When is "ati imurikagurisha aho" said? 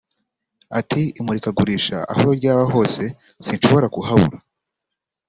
0.79-2.27